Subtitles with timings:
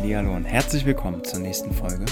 [0.00, 2.06] Hallihallo und herzlich willkommen zur nächsten Folge.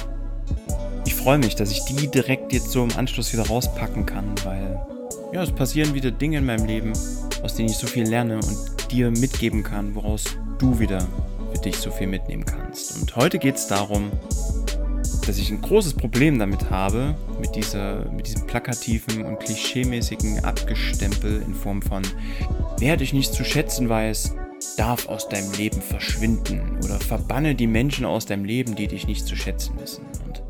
[1.06, 4.78] Ich freue mich, dass ich die direkt jetzt so im Anschluss wieder rauspacken kann, weil
[5.32, 6.92] ja, es passieren wieder Dinge in meinem Leben,
[7.42, 11.08] aus denen ich so viel lerne und dir mitgeben kann, woraus du wieder
[11.50, 13.00] für dich so viel mitnehmen kannst.
[13.00, 14.10] Und heute geht es darum,
[15.26, 21.40] dass ich ein großes Problem damit habe, mit, dieser, mit diesem plakativen und klischeemäßigen Abgestempel
[21.40, 22.02] in Form von,
[22.78, 24.34] wer dich nicht zu schätzen weiß,
[24.78, 29.26] darf aus deinem Leben verschwinden oder verbanne die Menschen aus deinem Leben, die dich nicht
[29.26, 30.06] zu schätzen wissen.
[30.24, 30.42] Und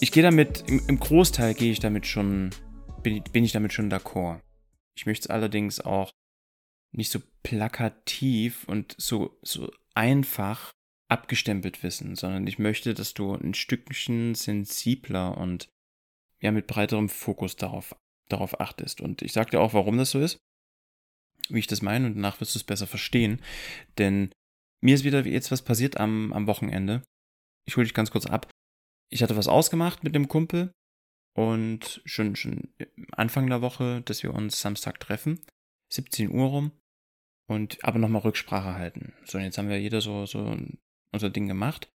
[0.00, 2.50] ich gehe damit, im, Großteil gehe ich damit schon,
[3.02, 4.40] bin, bin ich damit schon d'accord.
[4.96, 6.10] Ich möchte es allerdings auch
[6.92, 10.72] nicht so plakativ und so, so einfach
[11.08, 15.68] abgestempelt wissen, sondern ich möchte, dass du ein Stückchen sensibler und
[16.40, 17.96] ja mit breiterem Fokus darauf,
[18.28, 19.00] darauf achtest.
[19.00, 20.38] Und ich sage dir auch, warum das so ist
[21.50, 23.40] wie ich das meine und danach wirst du es besser verstehen.
[23.98, 24.30] Denn
[24.80, 27.02] mir ist wieder jetzt was passiert am, am Wochenende.
[27.66, 28.50] Ich hole dich ganz kurz ab.
[29.10, 30.72] Ich hatte was ausgemacht mit dem Kumpel
[31.34, 32.72] und schon, schon
[33.12, 35.40] Anfang der Woche, dass wir uns Samstag treffen,
[35.92, 36.72] 17 Uhr rum
[37.48, 39.14] und aber nochmal Rücksprache halten.
[39.24, 40.56] So, und jetzt haben wir jeder so, so
[41.12, 41.90] unser Ding gemacht.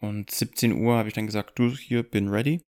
[0.00, 2.62] Und 17 Uhr habe ich dann gesagt, du hier bin ready.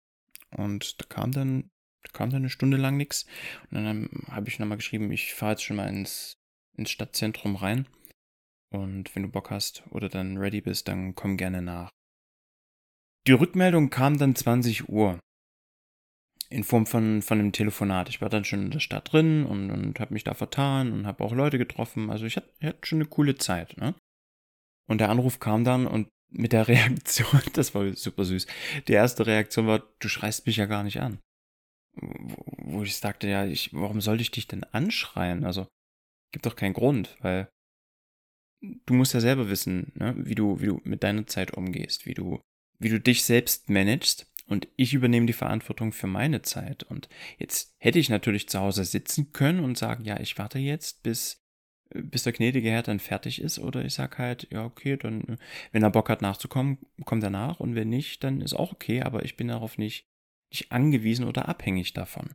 [0.50, 1.70] Und da kam dann
[2.12, 3.26] kam dann eine Stunde lang nichts.
[3.70, 6.36] Und dann habe ich nochmal geschrieben, ich fahre jetzt schon mal ins,
[6.76, 7.86] ins Stadtzentrum rein.
[8.70, 11.90] Und wenn du Bock hast oder dann ready bist, dann komm gerne nach.
[13.26, 15.18] Die Rückmeldung kam dann 20 Uhr.
[16.50, 18.08] In Form von, von einem Telefonat.
[18.08, 21.06] Ich war dann schon in der Stadt drin und, und habe mich da vertan und
[21.06, 22.10] habe auch Leute getroffen.
[22.10, 23.76] Also ich hatte, ich hatte schon eine coole Zeit.
[23.76, 23.94] Ne?
[24.86, 28.46] Und der Anruf kam dann und mit der Reaktion, das war super süß.
[28.86, 31.18] Die erste Reaktion war, du schreist mich ja gar nicht an
[32.00, 35.44] wo ich sagte, ja, ich, warum sollte ich dich denn anschreien?
[35.44, 35.66] Also,
[36.32, 37.48] gibt doch keinen Grund, weil
[38.60, 42.14] du musst ja selber wissen, ne, wie du, wie du mit deiner Zeit umgehst, wie
[42.14, 42.40] du,
[42.78, 44.30] wie du dich selbst managst.
[44.46, 46.82] Und ich übernehme die Verantwortung für meine Zeit.
[46.82, 47.08] Und
[47.38, 51.44] jetzt hätte ich natürlich zu Hause sitzen können und sagen, ja, ich warte jetzt, bis,
[51.90, 53.58] bis der gnädige Herr dann fertig ist.
[53.58, 55.38] Oder ich sage halt, ja, okay, dann,
[55.72, 57.60] wenn er Bock hat nachzukommen, kommt er nach.
[57.60, 59.02] Und wenn nicht, dann ist auch okay.
[59.02, 60.07] Aber ich bin darauf nicht
[60.50, 62.32] nicht angewiesen oder abhängig davon.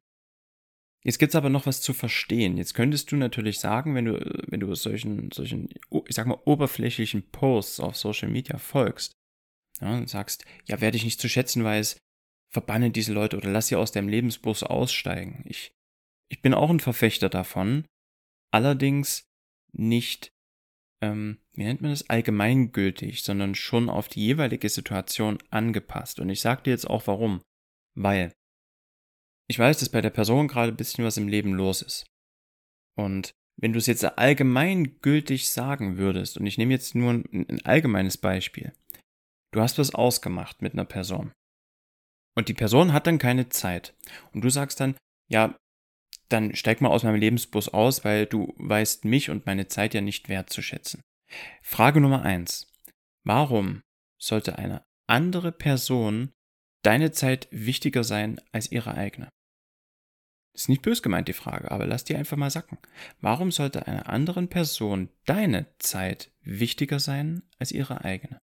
[1.03, 2.57] Jetzt gibt's aber noch was zu verstehen.
[2.57, 5.69] Jetzt könntest du natürlich sagen, wenn du, wenn du solchen, solchen,
[6.07, 9.11] ich sag mal, oberflächlichen Posts auf Social Media folgst,
[9.81, 11.97] ja, und sagst, ja, wer dich nicht zu schätzen weiß,
[12.49, 15.43] verbanne diese Leute oder lass sie aus deinem Lebensbus aussteigen.
[15.45, 15.73] Ich,
[16.29, 17.85] ich bin auch ein Verfechter davon,
[18.51, 19.25] allerdings
[19.73, 20.31] nicht,
[21.01, 26.19] ähm, wie nennt man das, allgemeingültig, sondern schon auf die jeweilige Situation angepasst.
[26.19, 27.41] Und ich sag dir jetzt auch warum.
[27.95, 28.33] Weil
[29.49, 32.05] ich weiß, dass bei der Person gerade ein bisschen was im Leben los ist.
[32.95, 37.65] Und wenn du es jetzt allgemeingültig sagen würdest, und ich nehme jetzt nur ein, ein
[37.65, 38.73] allgemeines Beispiel,
[39.51, 41.31] du hast was ausgemacht mit einer Person.
[42.35, 43.95] Und die Person hat dann keine Zeit.
[44.31, 44.95] Und du sagst dann,
[45.29, 45.55] ja,
[46.29, 50.01] dann steig mal aus meinem Lebensbus aus, weil du weißt mich und meine Zeit ja
[50.01, 51.01] nicht wertzuschätzen.
[51.61, 52.71] Frage Nummer eins.
[53.23, 53.83] Warum
[54.19, 56.33] sollte eine andere Person
[56.83, 59.29] deine Zeit wichtiger sein als ihre eigene?
[60.55, 62.77] Ist nicht bös gemeint die Frage, aber lass die einfach mal sacken.
[63.19, 68.37] Warum sollte einer anderen Person deine Zeit wichtiger sein als ihre eigene?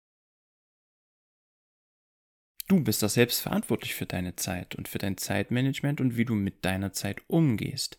[2.70, 6.36] Du bist doch selbst verantwortlich für deine Zeit und für dein Zeitmanagement und wie du
[6.36, 7.98] mit deiner Zeit umgehst.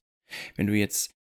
[0.56, 1.12] Wenn du jetzt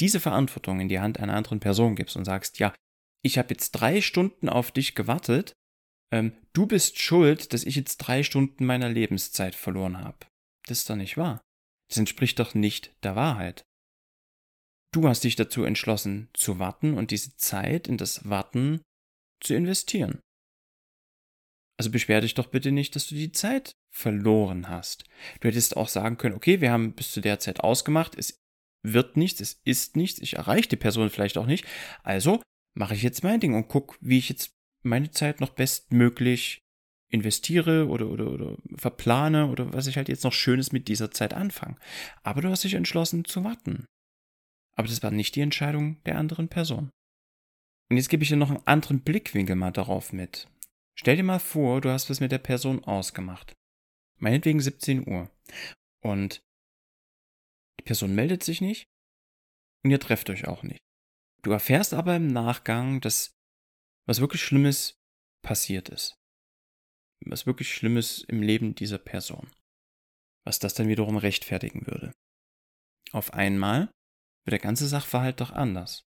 [0.00, 2.74] diese Verantwortung in die Hand einer anderen Person gibst und sagst, ja,
[3.22, 5.52] ich habe jetzt drei Stunden auf dich gewartet,
[6.12, 10.26] ähm, du bist schuld, dass ich jetzt drei Stunden meiner Lebenszeit verloren habe.
[10.66, 11.40] Das ist doch nicht wahr.
[11.88, 13.64] Das entspricht doch nicht der Wahrheit.
[14.92, 18.80] Du hast dich dazu entschlossen, zu warten und diese Zeit in das Warten
[19.40, 20.20] zu investieren.
[21.76, 25.04] Also beschwer dich doch bitte nicht, dass du die Zeit verloren hast.
[25.40, 28.38] Du hättest auch sagen können, okay, wir haben bis zu der Zeit ausgemacht, es
[28.84, 31.66] wird nichts, es ist nichts, ich erreiche die Person vielleicht auch nicht,
[32.02, 32.42] also
[32.76, 36.60] mache ich jetzt mein Ding und guck, wie ich jetzt meine Zeit noch bestmöglich
[37.08, 41.32] investiere oder, oder, oder verplane oder was ich halt jetzt noch Schönes mit dieser Zeit
[41.32, 41.76] anfange.
[42.22, 43.86] Aber du hast dich entschlossen zu warten.
[44.76, 46.90] Aber das war nicht die Entscheidung der anderen Person.
[47.90, 50.48] Und jetzt gebe ich dir noch einen anderen Blickwinkel mal darauf mit.
[50.96, 53.52] Stell dir mal vor, du hast was mit der Person ausgemacht.
[54.18, 55.30] Meinetwegen 17 Uhr.
[56.02, 56.40] Und
[57.78, 58.86] die Person meldet sich nicht
[59.84, 60.80] und ihr trefft euch auch nicht.
[61.42, 63.34] Du erfährst aber im Nachgang, dass
[64.06, 64.96] was wirklich Schlimmes
[65.42, 66.16] passiert ist.
[67.26, 69.50] Was wirklich Schlimmes im Leben dieser Person.
[70.44, 72.12] Was das dann wiederum rechtfertigen würde.
[73.12, 73.90] Auf einmal
[74.44, 76.04] wird der ganze Sachverhalt doch anders.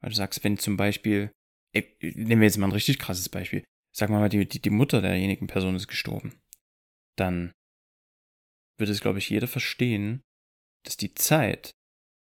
[0.00, 1.32] Weil du sagst, wenn zum Beispiel,
[1.74, 4.70] ey, nehmen wir jetzt mal ein richtig krasses Beispiel, sagen wir mal, die, die, die
[4.70, 6.40] Mutter derjenigen Person ist gestorben,
[7.16, 7.52] dann
[8.78, 10.22] würde es, glaube ich, jeder verstehen,
[10.84, 11.72] dass die Zeit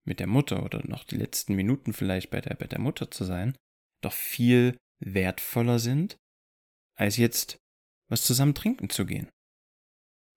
[0.05, 3.23] mit der Mutter oder noch die letzten Minuten vielleicht bei der, bei der Mutter zu
[3.23, 3.57] sein,
[4.01, 6.17] doch viel wertvoller sind,
[6.95, 7.57] als jetzt
[8.07, 9.29] was zusammen trinken zu gehen.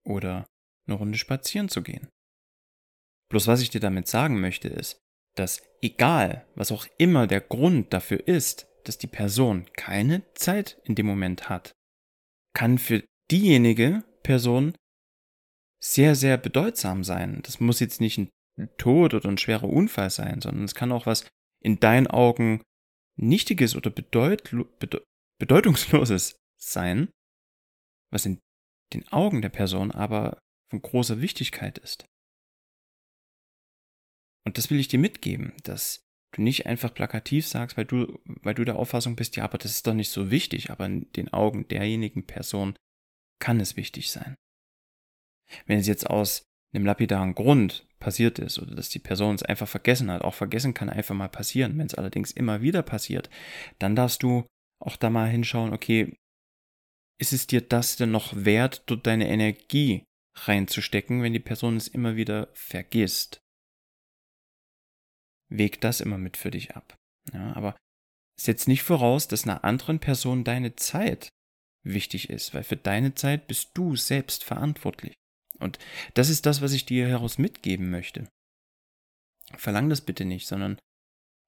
[0.04, 0.46] Oder
[0.86, 2.08] eine Runde spazieren zu gehen.
[3.30, 4.98] Bloß was ich dir damit sagen möchte ist,
[5.34, 10.94] dass egal, was auch immer der Grund dafür ist, dass die Person keine Zeit in
[10.94, 11.72] dem Moment hat,
[12.54, 14.74] kann für diejenige Person
[15.80, 17.40] sehr, sehr bedeutsam sein.
[17.42, 18.30] Das muss jetzt nicht ein
[18.78, 21.26] Tod oder ein schwerer Unfall sein, sondern es kann auch was
[21.62, 22.62] in deinen Augen
[23.18, 24.54] Nichtiges oder bedeut
[25.40, 27.10] Bedeutungsloses sein,
[28.10, 28.40] was in
[28.92, 30.38] den Augen der Person aber
[30.70, 32.04] von großer Wichtigkeit ist.
[34.44, 36.00] Und das will ich dir mitgeben, dass
[36.34, 39.72] du nicht einfach plakativ sagst, weil du, weil du der Auffassung bist, ja, aber das
[39.72, 42.76] ist doch nicht so wichtig, aber in den Augen derjenigen Person
[43.40, 44.34] kann es wichtig sein.
[45.66, 49.68] Wenn es jetzt aus einem lapidaren Grund passiert ist oder dass die Person es einfach
[49.68, 53.30] vergessen hat, auch vergessen kann einfach mal passieren, wenn es allerdings immer wieder passiert,
[53.78, 54.46] dann darfst du
[54.80, 56.14] auch da mal hinschauen, okay,
[57.20, 60.04] ist es dir das denn noch wert, dort deine Energie
[60.36, 63.40] reinzustecken, wenn die Person es immer wieder vergisst?
[65.50, 66.94] Weg das immer mit für dich ab.
[67.32, 67.76] Ja, aber
[68.38, 71.28] setz nicht voraus, dass einer anderen Person deine Zeit
[71.84, 75.17] wichtig ist, weil für deine Zeit bist du selbst verantwortlich.
[75.58, 75.78] Und
[76.14, 78.28] das ist das, was ich dir heraus mitgeben möchte.
[79.56, 80.78] Verlang das bitte nicht, sondern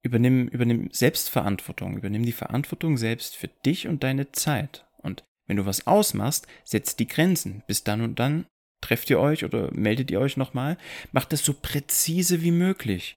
[0.02, 4.86] übernimm, übernimm Selbstverantwortung, übernimm die Verantwortung selbst für dich und deine Zeit.
[4.98, 7.62] Und wenn du was ausmachst, setzt die Grenzen.
[7.66, 8.46] Bis dann und dann
[8.80, 10.78] trefft ihr euch oder meldet ihr euch nochmal.
[11.12, 13.16] Macht das so präzise wie möglich.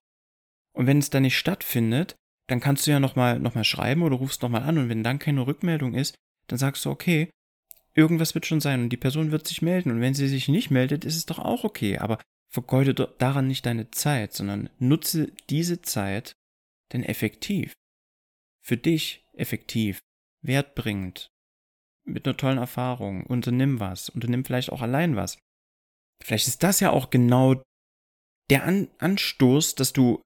[0.73, 2.15] Und wenn es dann nicht stattfindet,
[2.47, 4.77] dann kannst du ja nochmal noch mal schreiben oder rufst nochmal an.
[4.77, 6.15] Und wenn dann keine Rückmeldung ist,
[6.47, 7.29] dann sagst du, okay,
[7.95, 9.91] irgendwas wird schon sein und die Person wird sich melden.
[9.91, 11.97] Und wenn sie sich nicht meldet, ist es doch auch okay.
[11.99, 12.19] Aber
[12.49, 16.33] vergeude daran nicht deine Zeit, sondern nutze diese Zeit
[16.91, 17.73] denn effektiv.
[18.61, 19.99] Für dich effektiv,
[20.41, 21.29] wertbringend,
[22.05, 23.25] mit einer tollen Erfahrung.
[23.25, 25.37] Unternimm was, unternimm vielleicht auch allein was.
[26.23, 27.61] Vielleicht ist das ja auch genau
[28.49, 30.21] der An Anstoß, dass du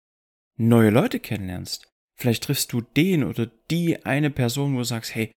[0.57, 1.89] neue Leute kennenlernst.
[2.19, 5.31] Vielleicht triffst du den oder die eine Person, wo du sagst, hey,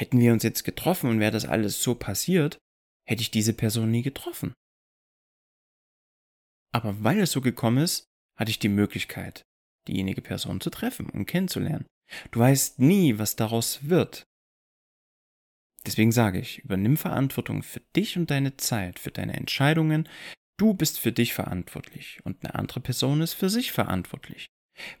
[0.00, 2.58] hätten wir uns jetzt getroffen und wäre das alles so passiert,
[3.06, 4.54] hätte ich diese Person nie getroffen.
[6.72, 8.06] Aber weil es so gekommen ist,
[8.38, 9.42] hatte ich die Möglichkeit,
[9.88, 11.86] diejenige Person zu treffen und kennenzulernen.
[12.30, 14.24] Du weißt nie, was daraus wird.
[15.86, 20.08] Deswegen sage ich, übernimm Verantwortung für dich und deine Zeit, für deine Entscheidungen,
[20.60, 24.44] Du bist für dich verantwortlich und eine andere Person ist für sich verantwortlich.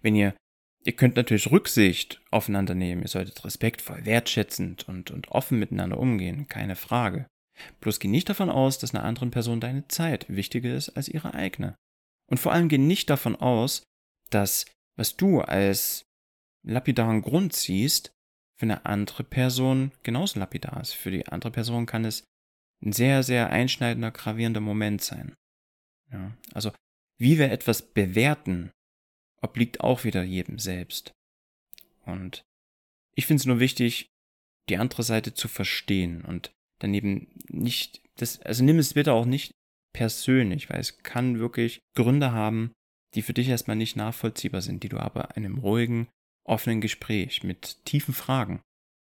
[0.00, 0.34] Wenn ihr,
[0.84, 6.48] ihr könnt natürlich Rücksicht aufeinander nehmen, ihr solltet respektvoll, wertschätzend und, und offen miteinander umgehen,
[6.48, 7.26] keine Frage.
[7.80, 11.34] Bloß geh nicht davon aus, dass einer anderen Person deine Zeit wichtiger ist als ihre
[11.34, 11.74] eigene.
[12.26, 13.82] Und vor allem geh nicht davon aus,
[14.30, 14.66] dass
[14.96, 16.04] was du als
[16.62, 18.12] lapidaren Grund siehst,
[18.58, 20.92] für eine andere Person genauso lapidar ist.
[20.92, 22.24] Für die andere Person kann es
[22.84, 25.34] ein sehr, sehr einschneidender, gravierender Moment sein.
[26.12, 26.70] Ja, also
[27.18, 28.70] wie wir etwas bewerten,
[29.42, 31.12] obliegt auch wieder jedem selbst.
[32.04, 32.42] Und
[33.14, 34.08] ich finde es nur wichtig,
[34.68, 39.52] die andere Seite zu verstehen und daneben nicht, das, also nimm es bitte auch nicht
[39.92, 42.72] persönlich, weil es kann wirklich Gründe haben,
[43.14, 46.08] die für dich erstmal nicht nachvollziehbar sind, die du aber in einem ruhigen,
[46.44, 48.62] offenen Gespräch mit tiefen Fragen,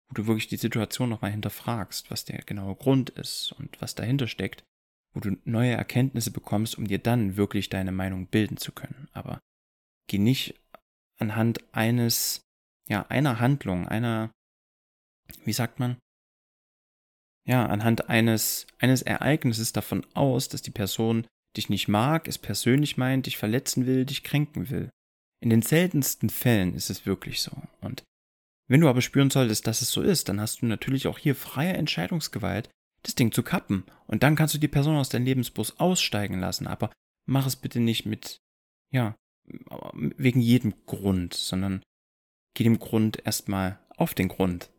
[0.08, 4.26] wo du wirklich die Situation nochmal hinterfragst, was der genaue Grund ist und was dahinter
[4.26, 4.64] steckt,
[5.14, 9.08] wo du neue Erkenntnisse bekommst, um dir dann wirklich deine Meinung bilden zu können.
[9.12, 9.40] Aber
[10.08, 10.60] geh nicht
[11.18, 12.42] anhand eines,
[12.88, 14.30] ja, einer Handlung, einer,
[15.44, 15.96] wie sagt man?
[17.44, 22.96] Ja, anhand eines, eines Ereignisses davon aus, dass die Person dich nicht mag, es persönlich
[22.96, 24.90] meint, dich verletzen will, dich kränken will.
[25.40, 27.50] In den seltensten Fällen ist es wirklich so.
[27.80, 28.04] Und
[28.68, 31.34] wenn du aber spüren solltest, dass es so ist, dann hast du natürlich auch hier
[31.34, 32.70] freie Entscheidungsgewalt,
[33.02, 33.84] das Ding zu kappen.
[34.06, 36.66] Und dann kannst du die Person aus deinem Lebensbus aussteigen lassen.
[36.68, 36.92] Aber
[37.26, 38.38] mach es bitte nicht mit,
[38.92, 41.82] ja, wegen jedem Grund, sondern
[42.54, 44.70] geh dem Grund erstmal auf den Grund.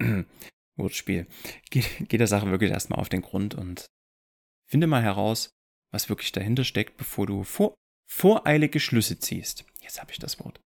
[0.76, 1.26] Wortspiel.
[1.70, 3.86] Geh, geh der Sache wirklich erstmal auf den Grund und
[4.68, 5.50] finde mal heraus,
[5.92, 7.74] was wirklich dahinter steckt, bevor du vor,
[8.10, 9.64] voreilige Schlüsse ziehst.
[9.80, 10.60] Jetzt habe ich das Wort.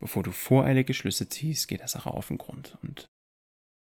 [0.00, 3.06] Bevor du voreilige Schlüsse ziehst, geh der Sache auf den Grund und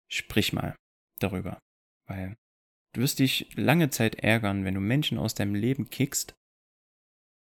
[0.09, 0.75] sprich mal
[1.19, 1.59] darüber.
[2.05, 2.37] Weil
[2.93, 6.33] du wirst dich lange Zeit ärgern, wenn du Menschen aus deinem Leben kickst,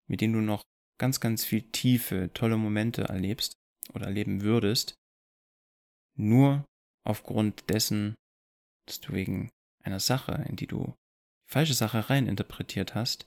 [0.08, 0.64] mit denen du noch
[1.00, 3.54] ganz, ganz viel tiefe, tolle Momente erlebst
[3.94, 4.94] oder erleben würdest,
[6.16, 6.66] nur
[7.04, 8.14] aufgrund dessen,
[8.86, 9.50] dass du wegen
[9.84, 10.94] einer Sache, in die du
[11.48, 13.26] die falsche Sache reininterpretiert hast,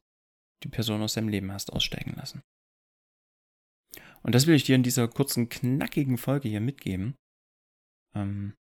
[0.62, 2.42] die Person aus deinem Leben hast aussteigen lassen.
[4.22, 7.16] Und das will ich dir in dieser kurzen, knackigen Folge hier mitgeben.
[8.14, 8.54] Ähm,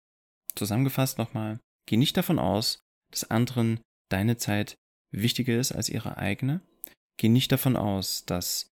[0.55, 2.79] zusammengefasst nochmal, geh nicht davon aus,
[3.11, 4.75] dass anderen deine Zeit
[5.11, 6.61] wichtiger ist als ihre eigene.
[7.17, 8.70] Geh nicht davon aus, dass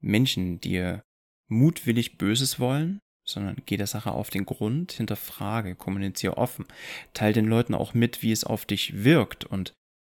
[0.00, 1.02] Menschen dir
[1.48, 6.66] mutwillig Böses wollen, sondern geh der Sache auf den Grund, hinterfrage, kommuniziere offen,
[7.14, 9.72] teil den Leuten auch mit, wie es auf dich wirkt und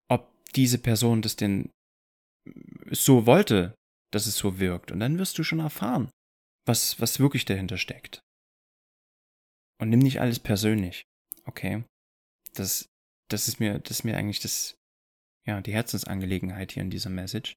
[0.09, 1.71] ob diese Person das denn
[2.91, 3.75] so wollte,
[4.13, 4.93] dass es so wirkt.
[4.93, 6.11] Und dann wirst du schon erfahren,
[6.67, 8.21] was, was wirklich dahinter steckt.
[9.81, 11.05] Und nimm nicht alles persönlich,
[11.45, 11.85] okay?
[12.55, 12.87] Das,
[13.29, 14.77] das ist mir, das ist mir eigentlich das,
[15.47, 17.55] ja, die Herzensangelegenheit hier in dieser Message.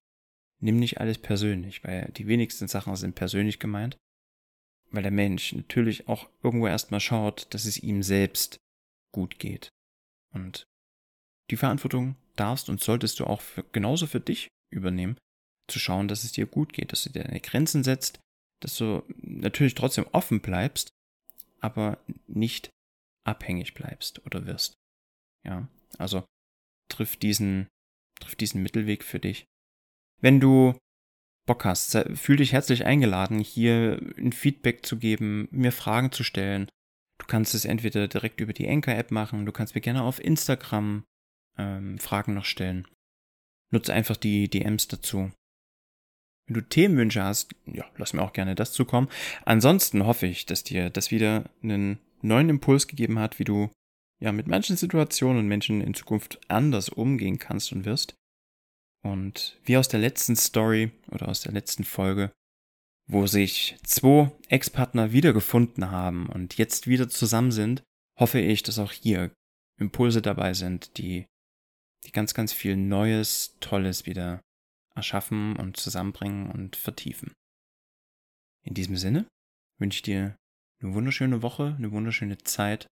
[0.65, 3.98] Nimm nicht alles persönlich, weil die wenigsten Sachen sind persönlich gemeint.
[4.89, 8.57] Weil der Mensch natürlich auch irgendwo erstmal schaut, dass es ihm selbst
[9.12, 9.69] gut geht.
[10.34, 10.65] Und
[11.51, 15.19] die Verantwortung darfst und solltest du auch für, genauso für dich übernehmen,
[15.67, 18.19] zu schauen, dass es dir gut geht, dass du dir deine Grenzen setzt,
[18.60, 20.89] dass du natürlich trotzdem offen bleibst,
[21.60, 22.72] aber nicht
[23.24, 24.74] abhängig bleibst oder wirst.
[25.43, 25.67] Ja,
[26.00, 26.25] also
[26.89, 27.67] triff diesen,
[28.19, 29.45] triff diesen Mittelweg für dich.
[30.25, 30.74] Wenn du
[31.46, 36.67] Bock hast, fühl dich herzlich eingeladen, hier ein Feedback zu geben, mir Fragen zu stellen.
[37.20, 41.03] Du kannst es entweder direkt über die Anchor-App machen, du kannst mir gerne auf Instagram
[41.60, 42.88] ähm, Fragen noch stellen.
[43.72, 45.32] Nutze einfach die DMs dazu.
[46.48, 49.10] Wenn du Themenwünsche hast, ja, lass mir auch gerne das zukommen.
[49.46, 53.70] Ansonsten hoffe ich, dass dir das wieder einen neuen Impuls gegeben hat, wie du
[54.20, 58.15] ja mit manchen Situationen und Menschen in Zukunft anders umgehen kannst und wirst.
[59.05, 62.31] Und wie aus der letzten Story oder aus der letzten Folge,
[63.07, 67.83] wo sich zwei Ex-Partner wiedergefunden haben und jetzt wieder zusammen sind,
[68.19, 69.31] hoffe ich, dass auch hier
[69.77, 71.27] Impulse dabei sind, die,
[72.03, 74.41] die ganz, ganz viel Neues, Tolles wieder
[74.95, 77.31] erschaffen und zusammenbringen und vertiefen.
[78.63, 79.27] In diesem Sinne
[79.77, 80.35] wünsche ich dir
[80.81, 82.88] eine wunderschöne Woche, eine wunderschöne Zeit.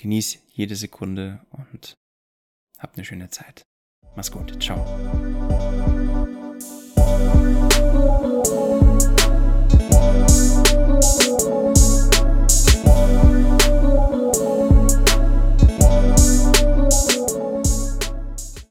[0.00, 1.94] Genieß jede Sekunde und
[2.80, 3.62] hab eine schöne Zeit.
[4.14, 4.60] Mach's gut.
[4.60, 5.91] Ciao.